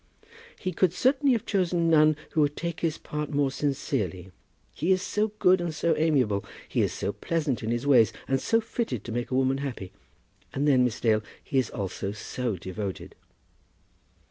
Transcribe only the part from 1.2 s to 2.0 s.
have chosen